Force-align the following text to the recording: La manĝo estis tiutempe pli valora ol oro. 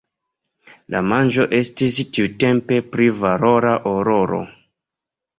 La 0.93 1.01
manĝo 1.09 1.43
estis 1.57 1.97
tiutempe 2.17 2.79
pli 2.95 3.05
valora 3.19 3.75
ol 3.91 4.09
oro. 4.15 4.41